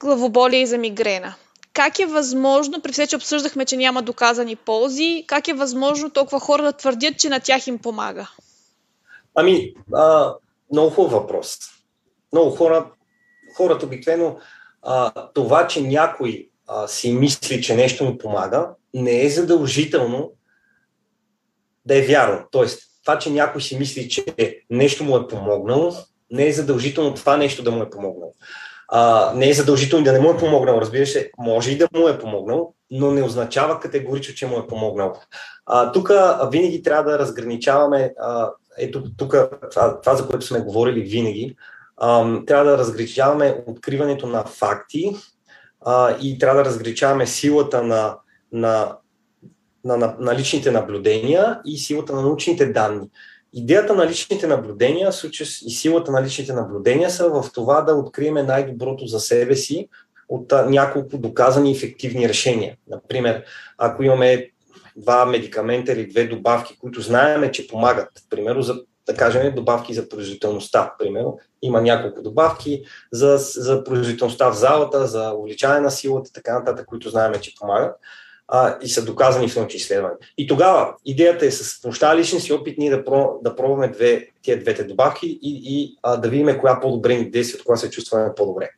[0.01, 1.35] главоболие и за мигрена.
[1.73, 6.41] Как е възможно, при все, че обсъждахме, че няма доказани ползи, как е възможно толкова
[6.41, 8.31] хора да твърдят, че на тях им помага?
[9.35, 10.35] Ами, а,
[10.73, 11.59] много хубав въпрос.
[12.33, 12.91] Много хора,
[13.57, 14.37] хората обикновено
[14.83, 20.33] а, това, че някой а, си мисли, че нещо му помага, не е задължително
[21.87, 22.45] да е вярно.
[22.51, 24.25] Тоест, това, че някой си мисли, че
[24.71, 25.93] нещо му е помогнало,
[26.31, 28.33] не е задължително това нещо да му е помогнало.
[28.89, 32.09] А, не е задължително да не му е помогнал, разбира се, може и да му
[32.09, 35.15] е помогнал, но не означава категорично, че му е помогнал.
[35.93, 36.11] тук
[36.51, 39.37] винаги трябва да разграничаваме, а, ето тук
[39.71, 41.57] това, това, за което сме говорили винаги,
[41.97, 45.17] а, трябва да разграничаваме откриването на факти
[45.81, 48.17] а, и трябва да разграничаваме силата на,
[48.53, 48.97] на,
[49.85, 53.11] на, на, на личните наблюдения и силата на научните данни.
[53.53, 55.11] Идеята на личните наблюдения
[55.67, 59.89] и силата на личните наблюдения са в това да открием най-доброто за себе си
[60.29, 62.77] от няколко доказани ефективни решения.
[62.89, 63.45] Например,
[63.79, 64.51] ако имаме
[64.97, 70.09] два медикамента или две добавки, които знаеме, че помагат, примерно за да кажем, добавки за
[70.09, 70.95] производителността.
[70.99, 76.87] Примерно, има няколко добавки за, за производителността в залата, за увеличаване на силата, така нататък,
[76.87, 77.97] които знаем, че помагат
[78.49, 80.19] а, и са доказани в научни изследвания.
[80.39, 84.29] И тогава идеята е с помощта лични си опит ние да, про, да пробваме две,
[84.43, 87.91] тия двете добавки и, и а, да видим коя по-добре ни действа, от коя се
[87.91, 88.71] чувстваме по-добре.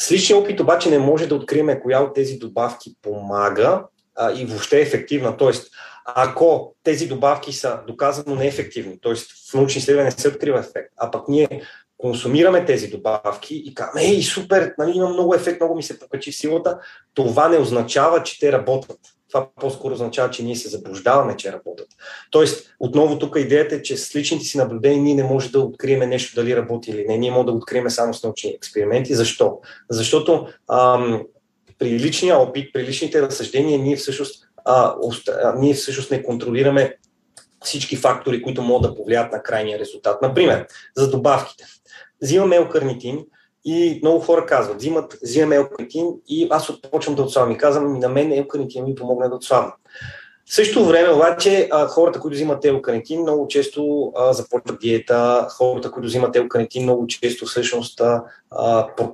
[0.00, 3.84] С личния опит обаче не може да открием коя от тези добавки помага
[4.16, 5.36] а, и въобще ефективна.
[5.36, 5.70] Тоест,
[6.04, 9.14] ако тези добавки са доказано неефективни, т.е.
[9.50, 11.62] в научни изследвания не се открива ефект, а пък ние
[11.98, 16.32] консумираме тези добавки и казваме, ей, супер, нали, има много ефект, много ми се покачи
[16.32, 16.78] силата,
[17.14, 18.98] това не означава, че те работят.
[19.28, 21.88] Това по-скоро означава, че ние се заблуждаваме, че работят.
[22.30, 26.08] Тоест, отново тук идеята е, че с личните си наблюдения ние не можем да открием
[26.08, 27.18] нещо дали работи или не.
[27.18, 29.14] Ние можем да открием само с научни експерименти.
[29.14, 29.60] Защо?
[29.90, 31.22] Защото ам,
[31.84, 34.94] при личния опит, при личните разсъждения, ние всъщност, а,
[35.56, 36.96] ние всъщност не контролираме
[37.64, 40.22] всички фактори, които могат да повлият на крайния резултат.
[40.22, 40.66] Например,
[40.96, 41.64] за добавките
[42.22, 43.24] взимам елкарнитин
[43.64, 48.08] и много хора казват, взимат, взимам елкарнитин и аз отпочвам да отслабвам и казвам, на
[48.08, 49.72] мен елкарнитин ми помогне да отслабвам.
[50.46, 56.36] В същото време обаче хората, които взимат елкарнитин, много често започват диета, хората, които взимат
[56.36, 58.00] елкарнитин, много често всъщност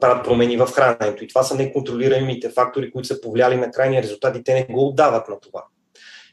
[0.01, 1.25] правят промени в храненето.
[1.25, 4.88] И това са неконтролируемите фактори, които са повлияли на крайния резултат и те не го
[4.88, 5.64] отдават на това.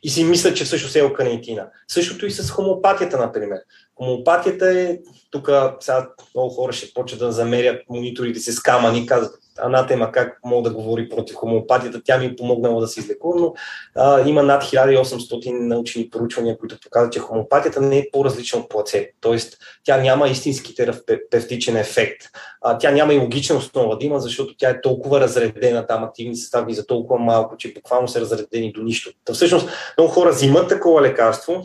[0.03, 1.67] и си мислят, че всъщност е елканитина.
[1.87, 3.59] Същото и с хомеопатията, например.
[3.95, 4.97] Хомеопатията е,
[5.31, 10.39] тук сега много хора ще почват да замерят мониторите си с камъни, казват, анатема как
[10.45, 13.53] мога да говори против хомеопатията, тя ми е помогнала да се излекувам, но
[13.95, 19.05] а, има над 1800 научни проучвания, които показват, че хомеопатията не е по-различна от плацебо.
[19.21, 22.21] Тоест, тя няма истински терапевтичен ефект.
[22.61, 26.35] А, тя няма и логична основа да има, защото тя е толкова разредена, там активни
[26.35, 29.11] състави за толкова малко, че буквално са разредени до нищо.
[29.25, 31.63] Та всъщност, много хора взимат такова лекарство,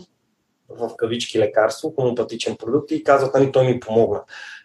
[0.79, 4.21] в кавички лекарство, хомеопатичен продукт и казват, нали, той ми помогна.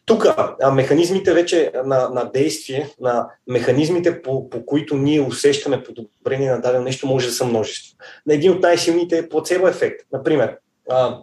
[0.07, 0.25] Тук
[0.73, 6.83] механизмите вече на, на действие, на механизмите, по, по които ние усещаме подобрение на дадено
[6.83, 7.97] нещо, може да са множество.
[8.27, 10.05] На един от най-силните е плацебо ефект.
[10.13, 10.57] Например,
[10.89, 11.17] а,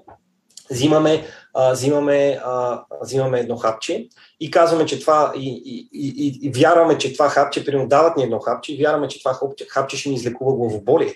[0.71, 4.09] взимаме, а, взимаме, а, взимаме едно хапче
[4.41, 8.23] и казваме, че това и, и, и, и вярваме, че това хапче, примерно дават ни
[8.23, 11.15] едно хапче и вярваме, че това хапче ще ни излекува главоболие.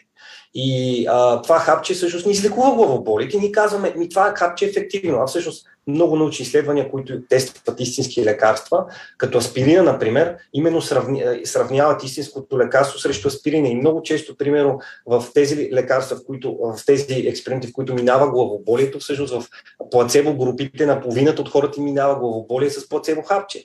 [0.54, 4.68] И а, това хапче всъщност ни излекува главоболите и ни казваме, ми това хапче е
[4.68, 5.18] ефективно.
[5.20, 8.84] А всъщност много научни изследвания, които тестват истински лекарства,
[9.18, 13.68] като аспирина, например, именно сравни, сравняват истинското лекарство срещу аспирина.
[13.68, 18.30] И много често, примерно, в тези лекарства, в, които, в тези експерименти, в които минава
[18.30, 19.44] главоболието, всъщност в
[19.90, 23.64] плацебо групите на половината от хората минава главоболие с плацебо хапче.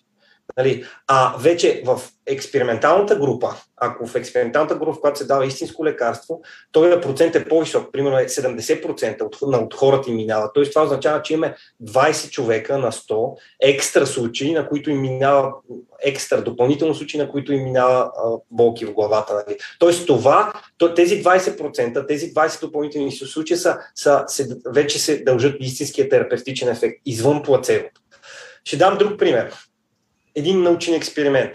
[0.57, 0.85] Нали?
[1.07, 6.41] А вече в експерименталната група, ако в експерименталната група, в която се дава истинско лекарство,
[6.71, 9.21] този процент е по-висок, примерно е 70%
[9.63, 10.51] от, хората им минава.
[10.53, 15.53] Тоест това означава, че имаме 20 човека на 100 екстра случаи, на които им минава
[16.03, 18.11] екстра, допълнително случаи, на които им минава
[18.51, 19.33] болки в главата.
[19.33, 19.57] Нали?
[19.79, 20.53] Тоест това,
[20.95, 27.01] тези 20%, тези 20 допълнителни случаи са, са, се, вече се дължат истинския терапевтичен ефект
[27.05, 28.01] извън плацебото.
[28.65, 29.53] Ще дам друг пример
[30.35, 31.51] един научен експеримент.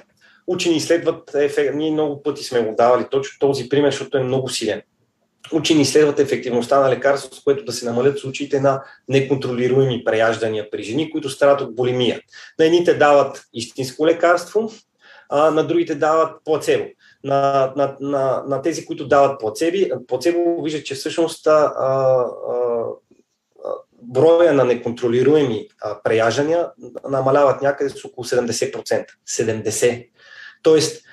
[0.46, 1.74] Учени изследват ефект.
[1.74, 4.82] Ние много пъти сме го давали точно този пример, защото е много силен.
[5.52, 10.82] Учени изследват ефективността на лекарството, с което да се намалят случаите на неконтролируеми преяждания при
[10.82, 12.20] жени, които страдат от болемия.
[12.58, 14.72] На едните дават истинско лекарство,
[15.28, 16.84] а на другите дават плацебо.
[17.24, 22.26] На, на, на, на тези, които дават плацеби, плацебо виждат, че всъщност а, а,
[24.09, 26.71] броя на неконтролируеми а, преяждания
[27.09, 29.07] намаляват някъде с около 70%.
[29.29, 30.09] 70%.
[30.62, 31.05] Тоест,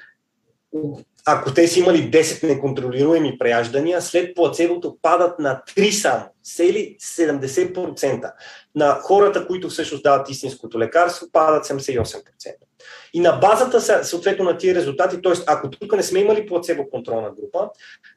[1.25, 6.25] ако те са имали 10 неконтролируеми преяждания, след плацебото падат на 3 само.
[6.43, 8.31] Сели 70%.
[8.75, 12.64] На хората, които всъщност дават истинското лекарство, падат 78%.
[13.13, 15.33] И на базата, съответно, на тия резултати, т.е.
[15.47, 17.69] ако тук не сме имали плацебо контролна група,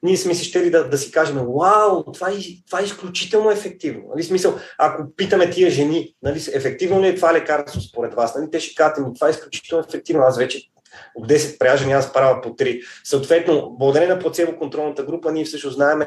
[0.03, 2.35] ние сме си щели да, да си кажем, вау, това е,
[2.67, 4.03] това е изключително ефективно.
[4.11, 8.51] Нали, смисъл, ако питаме тия жени, нали, ефективно ли е това лекарство според вас, нали,
[8.51, 10.69] те ще кажат, ми това е изключително ефективно, аз вече
[11.15, 12.83] от 10 пряжени аз правя по 3.
[13.05, 16.03] Съответно, благодарение на плацебо контролната група, ние всъщност знаем,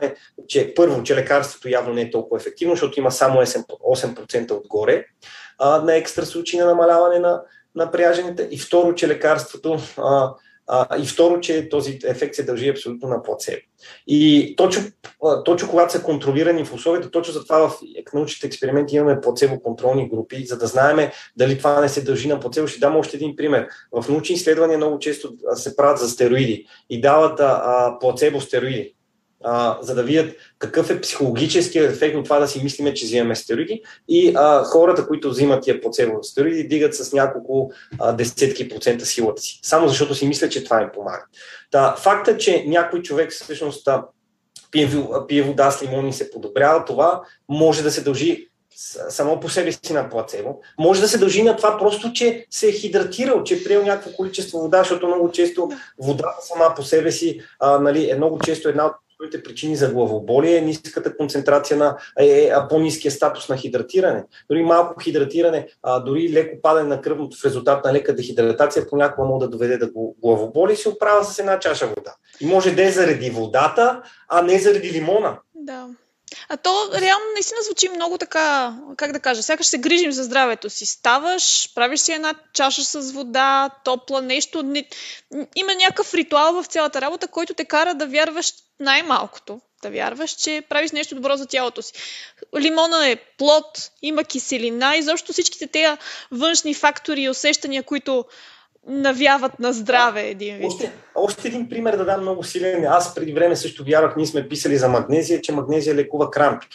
[0.48, 5.06] че първо, че лекарството явно не е толкова ефективно, защото има само 8% отгоре
[5.60, 7.42] а, на екстра случаи на намаляване на,
[7.76, 7.92] на.
[8.52, 10.34] И второ, че лекарството а,
[10.68, 13.62] а, и второ, че този ефект се дължи абсолютно на плацебо.
[14.08, 14.84] И точно,
[15.46, 17.74] точно когато са контролирани в условията, точно за това в
[18.14, 22.40] научните експерименти имаме плацебо контролни групи, за да знаем дали това не се дължи на
[22.40, 22.68] плацебо.
[22.68, 23.68] Ще дам още един пример.
[23.92, 28.96] В научни изследвания много често се правят за стероиди и дават а, плацебо стероиди
[29.43, 33.36] а, за да видят какъв е психологическият ефект на това да си мислиме, че взимаме
[33.36, 33.82] стероиди.
[34.08, 39.41] И а, хората, които взимат тия плацебо стероиди, дигат с няколко а, десетки процента силата
[39.41, 39.60] си.
[39.63, 41.25] Само защото си мислят, че това им помага.
[41.71, 43.88] Та, факта, че някой човек всъщност
[44.71, 44.89] пие,
[45.27, 48.47] пие вода с лимон и се подобрява, това може да се дължи
[49.10, 50.60] само по себе си на плацебо.
[50.80, 54.12] Може да се дължи на това просто, че се е хидратирал, че е приел някакво
[54.12, 58.69] количество вода, защото много често водата сама по себе си а, нали, е много често
[58.69, 63.58] една от Другите причини за главоболие е ниската концентрация на е, е, по-низкия статус на
[63.58, 64.24] хидратиране.
[64.50, 69.28] Дори малко хидратиране, а, дори леко падане на кръвното в резултат на лека дехидратация понякога
[69.28, 72.16] може да доведе до главоболие и се оправя с една чаша вода.
[72.42, 75.38] И може да е заради водата, а не заради лимона.
[75.56, 75.88] Да.
[76.50, 80.70] А то реално наистина звучи много така, как да кажа, сякаш се грижим за здравето
[80.70, 80.86] си.
[80.86, 84.63] Ставаш, правиш си една чаша с вода, топла, нещо.
[84.63, 84.88] Не...
[85.56, 89.62] Има някакъв ритуал в цялата работа, който те кара да вярваш най-малкото.
[89.82, 91.94] Да вярваш, че правиш нещо добро за тялото си.
[92.60, 95.98] Лимона е плод, има киселина и защо всичките тези
[96.32, 98.26] външни фактори и усещания, които
[98.88, 100.65] навяват на здраве един вид.
[100.67, 102.86] Още, още един пример да дам много силен.
[102.86, 106.67] Аз преди време също вярвах, ние сме писали за магнезия, че магнезия лекува крампи.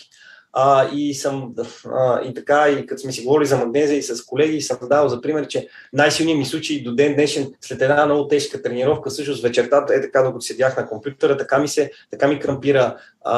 [0.58, 1.54] а, и съм
[1.86, 5.08] а, и така, и като сме си говорили за магнезия и с колеги, съм дал
[5.08, 9.42] за пример, че най-силният ми случай до ден днешен, след една много тежка тренировка, всъщност
[9.42, 13.36] вечерта, е така, докато седях на компютъра, така ми се, така ми крампира а,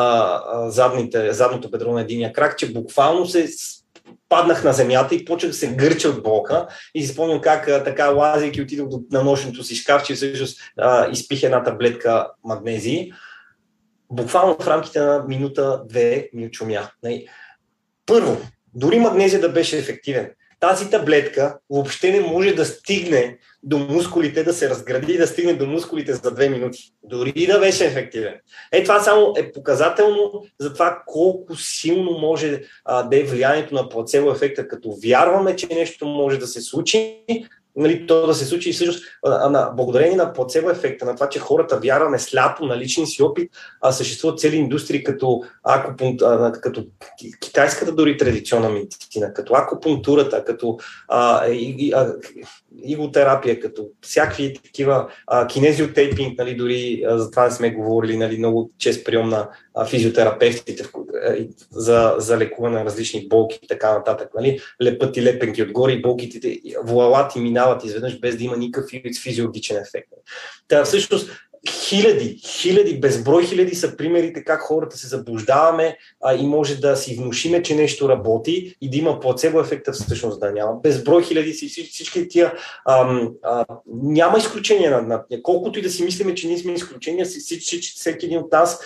[0.53, 3.49] а, задните, задното бедро на единия крак, че буквално се
[4.29, 8.09] паднах на земята и почнах да се гърча от болка и си спомням как така
[8.09, 13.13] лазейки отидох на нощното си шкафче и всъщност а, изпих една таблетка магнезии
[14.11, 16.91] буквално в рамките на минута-две ми очумя.
[18.07, 18.41] Първо,
[18.75, 20.31] дори магнезия да беше ефективен,
[20.61, 25.53] тази таблетка въобще не може да стигне до мускулите, да се разгради и да стигне
[25.53, 26.93] до мускулите за две минути.
[27.03, 28.35] Дори да беше ефективен.
[28.73, 33.89] Е, това само е показателно за това колко силно може а, да е влиянието на
[33.89, 37.25] плацебо ефекта, като вярваме, че нещо може да се случи,
[37.79, 38.71] нали, то да се случи.
[38.71, 39.05] И всъщност
[39.77, 43.51] благодарение на плацебо ефекта, на това, че хората вярваме сляпо на личен си опит,
[43.81, 46.87] а съществуват цели индустрии като, акупунт, а, като
[47.41, 52.15] китайската дори традиционна медицина, като акупунктурата, като а, и, и, а,
[52.85, 58.39] иготерапия, като всякакви такива а, кинезиотейпинг, нали, дори а, за това не сме говорили, нали,
[58.39, 60.85] много чест прием на а, физиотерапевтите
[61.25, 61.37] а,
[61.71, 64.29] за, за лекуване на различни болки и така нататък.
[64.35, 68.91] Нали, лепът и лепенки отгоре и болките вуалат и минават изведнъж без да има никакъв
[69.23, 70.09] физиологичен ефект.
[70.69, 71.31] Та, всъщност
[71.69, 77.15] хиляди, хиляди, безброй хиляди са примерите как хората се заблуждаваме а, и може да си
[77.15, 80.81] внушиме, че нещо работи и да има плацебо ефекта всъщност да няма.
[80.83, 82.53] Безброй хиляди си всички, всички тия
[82.89, 83.65] ам, а,
[84.03, 88.39] няма изключение на, на колкото и да си мислиме, че ние сме изключения, всеки един
[88.39, 88.81] от нас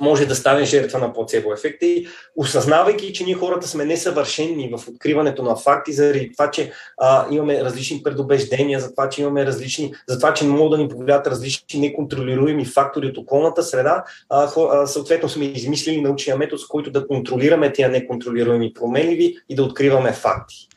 [0.00, 4.88] може да стане жертва на плацебо ефекта и осъзнавайки, че ние хората сме несъвършени в
[4.88, 9.94] откриването на факти, заради това, че а, имаме различни предубеждения, за това, че имаме различни,
[10.08, 14.48] за това, че не могат да ни повлият различни неконтролируеми фактори от околната среда, а,
[14.72, 19.62] а, съответно сме измислили научния метод, с който да контролираме тия неконтролируеми променливи и да
[19.62, 20.68] откриваме факти.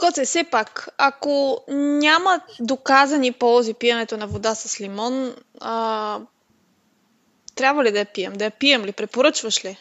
[0.00, 6.18] Коце, все пак, ако няма доказани ползи пиенето на вода с лимон, а,
[7.60, 8.32] трябва ли да я пием?
[8.32, 8.92] Да я пием ли?
[8.92, 9.76] Препоръчваш ли?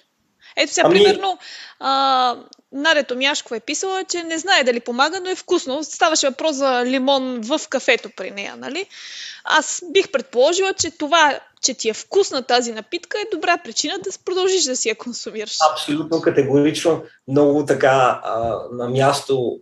[0.58, 0.96] Ето сега, ами...
[0.96, 1.38] примерно,
[1.80, 2.36] а,
[2.72, 5.84] Надя Томяшкова е писала, че не знае дали помага, но е вкусно.
[5.84, 8.86] Ставаше въпрос за лимон в кафето при нея, нали?
[9.44, 14.10] Аз бих предположила, че това, че ти е вкусна тази напитка, е добра причина да
[14.26, 15.58] продължиш да си я консумираш.
[15.72, 17.04] Абсолютно категорично.
[17.28, 19.60] Много така а, на място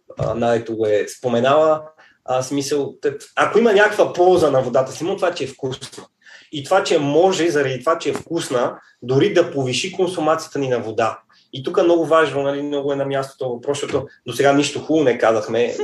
[0.53, 1.81] ето го е споменала.
[2.25, 2.95] А, смисъл,
[3.35, 6.07] ако има някаква полза на водата си, това, че е вкусно.
[6.51, 10.79] И това, че може, заради това, че е вкусна, дори да повиши консумацията ни на
[10.79, 11.19] вода.
[11.53, 14.79] И тук е много важно, нали, много е на мястото въпрос, защото до сега нищо
[14.79, 15.75] хубаво не казахме.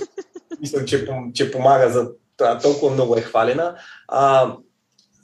[0.60, 3.76] Мисля, че, че помага за това, толкова много е хвалена.
[4.08, 4.52] А,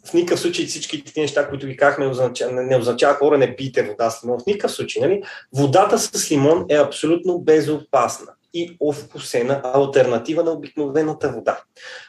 [0.06, 2.12] в никакъв случай всички тези неща, които ви казахме,
[2.50, 4.40] не означава хора не пийте вода с лимон.
[4.40, 5.02] В никакъв случай.
[5.02, 5.22] Нали?
[5.52, 11.60] Водата с лимон е абсолютно безопасна и овкусена альтернатива на обикновената вода.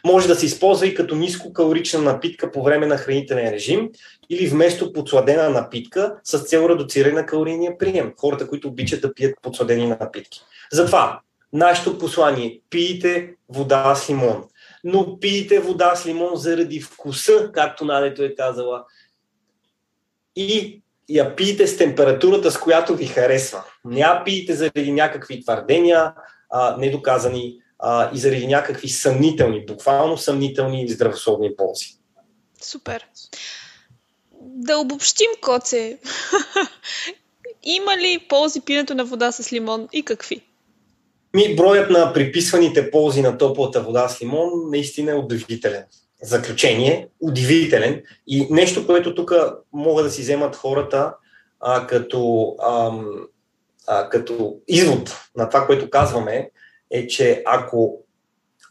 [0.05, 3.89] Може да се използва и като нискокалорична напитка по време на хранителен режим
[4.29, 8.13] или вместо подсладена напитка с цел редуциране на калорийния прием.
[8.17, 10.41] Хората, които обичат да пият подсладени напитки.
[10.71, 11.19] Затова
[11.53, 14.43] нашето послание е пийте вода с лимон.
[14.83, 18.85] Но пийте вода с лимон заради вкуса, както Надето е казала.
[20.35, 23.63] И я пийте с температурата, с която ви харесва.
[23.85, 26.13] Не я пийте заради някакви твърдения,
[26.49, 31.97] а, недоказани а, и заради някакви съмнителни, буквално съмнителни и здравословни ползи.
[32.61, 33.07] Супер.
[34.41, 35.99] Да обобщим, Коце.
[37.63, 40.41] Има ли ползи пиенето на вода с лимон и какви?
[41.33, 45.83] Ми, броят на приписваните ползи на топлата вода с лимон наистина е удивителен.
[46.21, 48.03] Заключение, удивителен.
[48.27, 49.33] И нещо, което тук
[49.73, 51.13] могат да си вземат хората
[51.59, 53.27] а, като ам,
[54.09, 56.49] като извод на това, което казваме,
[56.91, 58.03] е, че ако,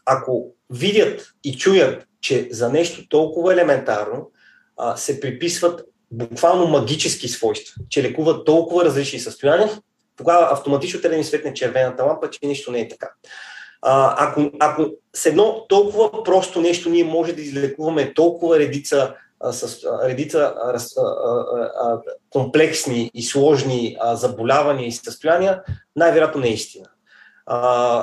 [0.05, 4.31] ако видят и чуят, че за нещо толкова елементарно
[4.77, 9.69] а, се приписват буквално магически свойства, че лекуват толкова различни състояния,
[10.15, 13.11] тогава автоматично трябва да ни светне червената лампа, че нищо не е така.
[13.81, 19.15] А, ако, ако с едно толкова просто нещо ние може да излекуваме толкова редица
[19.51, 20.53] с редица
[22.29, 25.63] комплексни и сложни заболявания и състояния,
[25.95, 26.85] най-вероятно не е истина.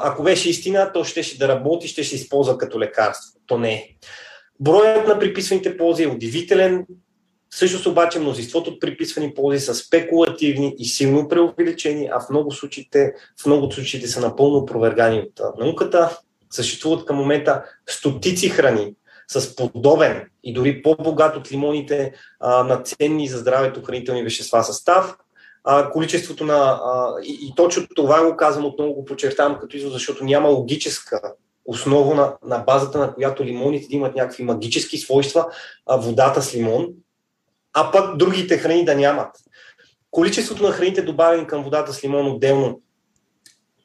[0.03, 3.41] Ако беше истина, то ще, ще да работи, ще се използва като лекарство.
[3.47, 3.89] То не е.
[4.61, 6.87] Броят на приписваните ползи е удивителен,
[7.51, 13.13] също обаче мнозинството от приписвани ползи са спекулативни и силно преувеличени, а в много случаите,
[13.43, 16.19] в много случаите са напълно опровергани от науката.
[16.51, 18.95] Съществуват към момента стотици храни,
[19.29, 25.17] с подобен и дори по-богат от лимоните а, на ценни за здравето хранителни вещества състав,
[25.65, 26.81] а, количеството на...
[26.85, 31.21] А, и, и точно това го казвам, отново го подчертавам като извод, защото няма логическа
[31.65, 35.47] основа на, на базата на която лимоните да имат някакви магически свойства,
[35.87, 36.89] а, водата с лимон,
[37.73, 39.37] а пък другите храни да нямат.
[40.11, 42.81] Количеството на храните добавени към водата с лимон отделно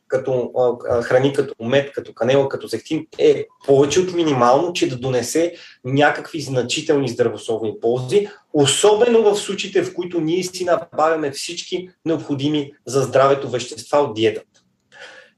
[0.09, 0.51] като
[0.89, 5.53] а, храни като мед, като канела, като зехтин е повече от минимално, че да донесе
[5.85, 13.01] някакви значителни здравословни ползи, особено в случаите, в които ние си набавяме всички необходими за
[13.01, 14.61] здравето вещества от диетата.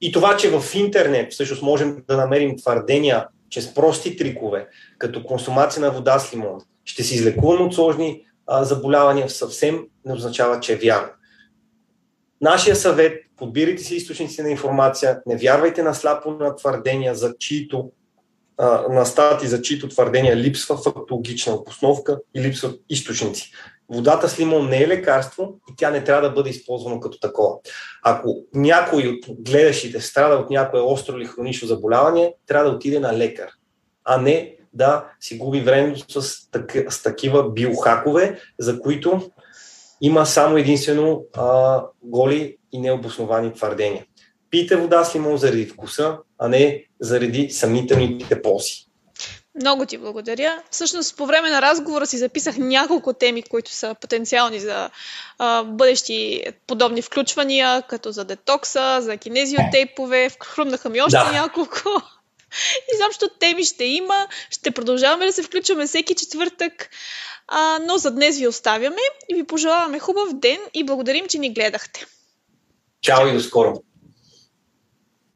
[0.02, 4.68] И това, че в интернет всъщност можем да намерим твърдения, че с прости трикове,
[4.98, 10.14] като консумация на вода с лимон, ще се излекуваме от сложни а, заболявания, съвсем не
[10.14, 11.10] означава, че е вярно.
[12.42, 17.92] Нашия съвет подбирайте си източници на информация, не вярвайте на сляпо на твърдения, за чието
[18.90, 23.52] на стати, за чието твърдения липсва фактологична обосновка и липсват източници.
[23.90, 27.56] Водата с лимон не е лекарство и тя не трябва да бъде използвана като такова.
[28.04, 33.18] Ако някой от гледащите страда от някое остро или хронично заболяване, трябва да отиде на
[33.18, 33.50] лекар,
[34.04, 36.50] а не да си губи времето с,
[36.90, 39.32] с такива биохакове, за които
[40.02, 44.06] има само единствено а, голи и необосновани твърдения.
[44.50, 48.86] Пийте вода с лимон заради вкуса, а не заради съмнителните ползи.
[49.56, 50.64] Много ти благодаря.
[50.72, 54.90] Всъщност, по време на разговора си записах няколко теми, които са потенциални за
[55.38, 60.30] а, бъдещи подобни включвания, като за детокса, за кинезиотейпове.
[60.44, 61.32] Хрумнаха ми още да.
[61.32, 61.80] няколко.
[62.94, 64.28] И заобщо теми ще има.
[64.50, 66.90] Ще продължаваме да се включваме всеки четвъртък.
[67.54, 71.54] А, но за днес ви оставяме и ви пожелаваме хубав ден и благодарим, че ни
[71.54, 72.06] гледахте.
[73.02, 73.82] Чао и до скоро!